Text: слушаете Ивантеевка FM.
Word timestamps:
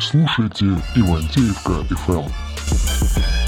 слушаете 0.00 0.66
Ивантеевка 0.94 1.72
FM. 1.90 3.43